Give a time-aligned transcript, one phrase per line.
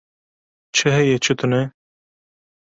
[0.75, 1.61] Çi heye çi tune?